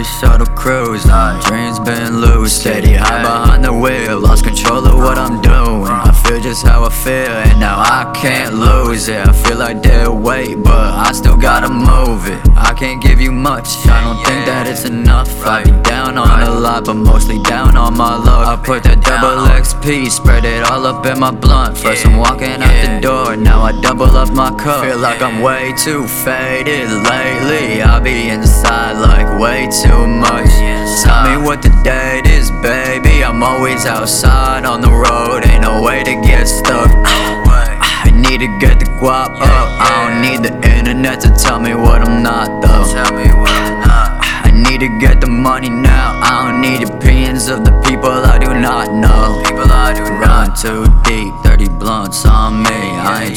Space 0.00 0.20
shuttle 0.20 0.46
cruising, 0.56 1.10
dreams 1.44 1.78
been 1.78 2.22
loose. 2.22 2.54
Steady 2.54 2.94
high 2.94 3.20
behind 3.20 3.64
the 3.66 3.72
wheel, 3.72 4.18
lost 4.18 4.44
control 4.44 4.86
of 4.86 4.94
what 4.94 5.18
I'm 5.18 5.42
doing. 5.42 5.92
I 5.92 6.10
feel 6.24 6.40
just 6.40 6.66
how 6.66 6.84
I 6.84 6.88
feel, 6.88 7.36
and 7.48 7.60
now 7.60 7.76
I 7.78 8.10
can't 8.14 8.54
lose 8.54 9.08
it. 9.08 9.28
I 9.28 9.32
feel 9.32 9.58
like 9.58 9.82
dead 9.82 10.08
weight, 10.08 10.62
but 10.64 10.94
I 11.06 11.12
still 11.12 11.36
gotta 11.36 11.68
move 11.68 12.26
it. 12.28 12.40
I 12.56 12.72
can't 12.72 13.02
give 13.02 13.20
you 13.20 13.30
much, 13.30 13.68
I 13.86 14.00
don't 14.00 14.24
think 14.24 14.46
that 14.46 14.66
it's 14.66 14.86
enough. 14.86 15.28
I 15.44 15.64
be 15.64 15.72
down 15.82 16.16
on 16.16 16.48
a 16.48 16.50
lot, 16.50 16.86
but 16.86 16.94
mostly 16.94 17.38
down 17.42 17.76
on 17.76 17.94
my 17.94 18.16
luck. 18.16 18.46
I 18.48 18.56
put 18.56 18.82
that 18.84 19.02
double 19.02 19.44
XP, 19.52 20.10
spread 20.10 20.46
it 20.46 20.64
all 20.70 20.86
up 20.86 21.04
in 21.04 21.20
my 21.20 21.30
blunt. 21.30 21.76
First 21.76 22.06
I'm 22.06 22.16
walking 22.16 22.62
out 22.62 22.86
the 22.86 23.00
door, 23.02 23.36
now 23.36 23.60
I 23.60 23.78
double 23.82 24.16
up 24.16 24.32
my 24.32 24.48
cup. 24.56 24.82
Feel 24.82 24.96
like 24.96 25.20
I'm 25.20 25.42
way 25.42 25.74
too 25.76 26.06
faded 26.06 26.88
lately. 26.88 27.82
I 27.82 28.00
be 28.00 28.30
inside 28.30 28.49
like 28.49 28.49
way 29.40 29.66
too 29.82 30.06
much. 30.06 30.52
Tell 31.02 31.24
me 31.24 31.42
what 31.42 31.62
the 31.62 31.72
date 31.82 32.26
is, 32.26 32.50
baby. 32.60 33.24
I'm 33.24 33.42
always 33.42 33.86
outside 33.86 34.66
on 34.66 34.82
the 34.82 34.92
road, 34.92 35.46
ain't 35.46 35.62
no 35.62 35.80
way 35.80 36.04
to 36.04 36.14
get 36.20 36.44
stuck. 36.46 36.90
I 36.92 38.10
need 38.12 38.40
to 38.40 38.58
get 38.60 38.78
the 38.78 38.84
guap 39.00 39.32
up. 39.40 39.68
I 39.80 39.88
don't 39.96 40.20
need 40.20 40.40
the 40.46 40.54
internet 40.76 41.22
to 41.22 41.30
tell 41.30 41.58
me 41.58 41.74
what 41.74 42.06
I'm 42.06 42.22
not, 42.22 42.60
though. 42.60 42.84
Tell 42.92 43.16
me 43.16 43.32
what 43.32 43.50
I'm 43.50 43.80
not. 43.80 44.18
I 44.44 44.50
need 44.52 44.80
to 44.80 44.98
get 45.00 45.22
the 45.22 45.30
money 45.30 45.70
now. 45.70 46.20
I 46.22 46.50
don't 46.50 46.60
need 46.60 46.86
opinions 46.86 47.48
of 47.48 47.64
the 47.64 47.72
people 47.88 48.10
I 48.10 48.38
do 48.38 48.52
not 48.52 48.92
know. 48.92 49.42
People 49.46 49.72
I 49.72 49.94
do 49.94 50.10
Run 50.20 50.54
too 50.54 50.84
deep, 51.04 51.32
30 51.44 51.78
blunts 51.78 52.26
on 52.26 52.62
me. 52.62 52.68
I 52.68 53.29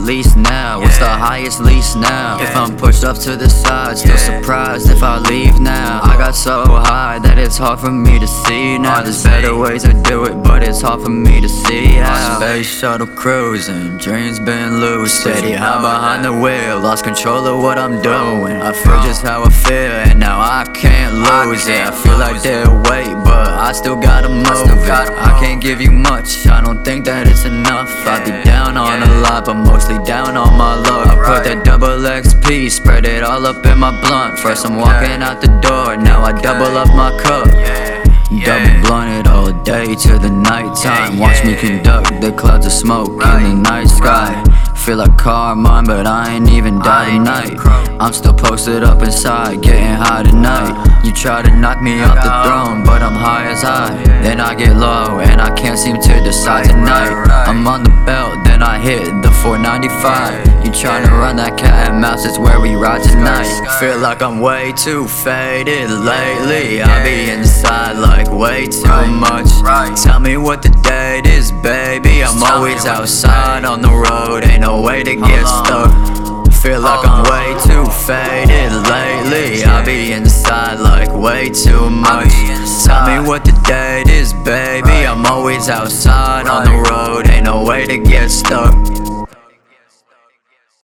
at 0.00 0.06
least 0.06 0.36
now. 0.36 0.80
What's 0.80 0.98
the 0.98 1.08
highest 1.08 1.60
least 1.60 1.96
now? 1.96 2.40
If 2.40 2.56
I'm 2.56 2.76
pushed 2.76 3.04
up 3.04 3.18
to 3.18 3.36
the 3.36 3.48
side, 3.48 3.98
still 3.98 4.16
surprised 4.16 4.88
if 4.90 5.02
I 5.02 5.18
leave 5.18 5.60
now. 5.60 6.00
I 6.02 6.16
got 6.16 6.34
so 6.34 6.64
high 6.64 7.18
that 7.18 7.38
it's 7.38 7.58
hard 7.58 7.80
for 7.80 7.90
me 7.90 8.18
to 8.18 8.26
see 8.26 8.78
now. 8.78 9.02
There's 9.02 9.22
better 9.22 9.56
ways 9.56 9.82
to 9.82 9.92
do 10.02 10.24
it, 10.24 10.42
but 10.42 10.62
it's 10.62 10.80
hard 10.80 11.02
for 11.02 11.10
me 11.10 11.40
to 11.40 11.48
see 11.48 11.86
how. 11.96 12.38
Space 12.40 12.78
shuttle 12.80 13.06
cruising, 13.06 13.98
dreams 13.98 14.38
been 14.38 14.80
loose. 14.80 15.12
Steady 15.20 15.52
high 15.52 15.80
behind 15.80 16.24
the 16.24 16.32
wheel, 16.32 16.80
lost 16.80 17.04
control 17.04 17.46
of 17.46 17.62
what 17.62 17.76
I'm 17.78 18.00
doing. 18.00 18.56
I 18.56 18.72
feel 18.72 19.02
just 19.02 19.22
how 19.22 19.44
I 19.44 19.50
feel, 19.50 19.92
and 20.08 20.18
now 20.18 20.40
I 20.40 20.64
can't 20.72 21.14
lose 21.14 21.66
it. 21.68 21.80
I 21.80 21.90
feel 21.90 22.18
like 22.18 22.42
dead 22.42 22.68
weight, 22.88 23.12
but 23.24 23.29
I 23.60 23.72
still 23.72 23.96
gotta 23.96 24.30
move 24.30 24.46
it. 24.46 24.90
I 24.90 25.38
can't 25.38 25.60
give 25.60 25.82
you 25.82 25.92
much, 25.92 26.46
I 26.46 26.62
don't 26.62 26.82
think 26.82 27.04
that 27.04 27.28
it's 27.28 27.44
enough. 27.44 27.90
I 28.06 28.24
be 28.24 28.32
down 28.42 28.78
on 28.78 29.02
a 29.02 29.20
lot, 29.20 29.44
but 29.44 29.54
mostly 29.54 29.98
down 30.02 30.34
on 30.34 30.56
my 30.56 30.76
luck. 30.76 31.08
I 31.08 31.14
put 31.14 31.44
that 31.44 31.62
double 31.62 32.00
XP, 32.00 32.70
spread 32.70 33.04
it 33.04 33.22
all 33.22 33.44
up 33.44 33.64
in 33.66 33.78
my 33.78 33.92
blunt. 34.00 34.38
First 34.38 34.64
I'm 34.64 34.76
walking 34.76 35.20
out 35.22 35.42
the 35.42 35.48
door, 35.60 35.98
now 35.98 36.22
I 36.22 36.32
double 36.40 36.74
up 36.74 36.88
my 36.96 37.12
cup. 37.20 37.46
Double 38.44 38.80
blunted 38.80 39.26
all 39.26 39.52
day 39.62 39.94
to 39.94 40.18
the 40.18 40.30
nighttime. 40.30 41.18
Watch 41.18 41.44
me 41.44 41.54
conduct 41.54 42.18
the 42.22 42.32
clouds 42.32 42.64
of 42.64 42.72
smoke 42.72 43.10
in 43.10 43.42
the 43.42 43.54
night 43.68 43.88
sky. 43.88 44.42
Feel 44.74 44.96
like 44.96 45.18
Carmine, 45.18 45.84
but 45.84 46.06
I 46.06 46.30
ain't 46.34 46.48
even 46.48 46.78
died 46.78 47.12
tonight. 47.12 47.60
I'm 48.00 48.14
still 48.14 48.32
posted 48.32 48.82
up 48.82 49.02
inside, 49.02 49.60
getting 49.60 49.96
high 50.00 50.22
tonight. 50.22 50.89
You 51.10 51.16
try 51.16 51.42
to 51.42 51.50
knock 51.56 51.82
me 51.82 52.00
off 52.02 52.14
the 52.14 52.30
throne, 52.46 52.84
but 52.84 53.02
I'm 53.02 53.16
high 53.16 53.50
as 53.50 53.62
high. 53.62 54.00
Then 54.22 54.40
I 54.40 54.54
get 54.54 54.76
low, 54.76 55.18
and 55.18 55.40
I 55.40 55.52
can't 55.56 55.76
seem 55.76 56.00
to 56.00 56.20
decide 56.22 56.66
tonight. 56.66 57.10
I'm 57.48 57.66
on 57.66 57.82
the 57.82 57.90
belt, 58.06 58.44
then 58.44 58.62
I 58.62 58.78
hit 58.78 59.06
the 59.20 59.32
495. 59.42 60.64
You 60.64 60.70
tryna 60.70 61.10
run 61.10 61.34
that 61.34 61.58
cat 61.58 61.90
and 61.90 62.00
mouse, 62.00 62.24
it's 62.24 62.38
where 62.38 62.60
we 62.60 62.76
ride 62.76 63.02
tonight. 63.02 63.50
Feel 63.80 63.98
like 63.98 64.22
I'm 64.22 64.38
way 64.38 64.70
too 64.70 65.08
faded 65.08 65.90
lately. 65.90 66.80
I 66.80 67.02
be 67.02 67.28
inside 67.28 67.98
like 67.98 68.30
way 68.30 68.68
too 68.68 69.06
much. 69.10 69.50
Tell 70.00 70.20
me 70.20 70.36
what 70.36 70.62
the 70.62 70.68
date 70.68 71.26
is, 71.26 71.50
baby. 71.50 72.22
I'm 72.22 72.40
always 72.40 72.86
outside 72.86 73.64
on 73.64 73.82
the 73.82 73.90
road, 73.90 74.44
ain't 74.44 74.60
no 74.60 74.80
way 74.80 75.02
to 75.02 75.16
get 75.16 75.44
stuck. 75.44 75.90
Feel 76.62 76.80
like 76.80 77.08
I'm 77.08 77.24
way 77.24 77.56
too 77.64 77.86
faded 78.06 78.70
lately. 78.86 79.64
I 79.64 79.82
be 79.82 80.12
inside 80.12 80.78
like 80.78 80.89
way 81.20 81.50
too 81.50 81.90
much. 81.90 82.32
Tell 82.84 83.06
me 83.06 83.28
what 83.28 83.44
the 83.44 83.52
date 83.66 84.08
is, 84.08 84.32
baby. 84.32 85.06
I'm 85.06 85.26
always 85.26 85.68
outside 85.68 86.48
on 86.48 86.64
the 86.64 86.90
road, 86.90 87.28
ain't 87.28 87.44
no 87.44 87.62
way 87.62 87.86
to 87.86 87.98
get 87.98 88.30
stuck. 88.30 88.74